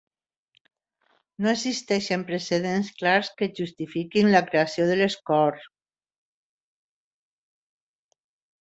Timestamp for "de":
4.93-4.97